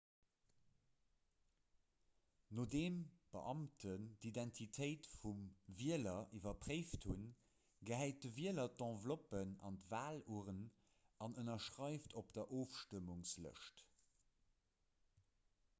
[2.59, 2.95] nodeem
[3.35, 5.43] beamten d'identitéit vum
[5.83, 7.29] wieler iwwerpréift hunn
[7.91, 10.65] gehäit de wieler d'enveloppe an d'walurn
[11.27, 13.85] an ënnerschreift op der ofstëmmungslëscht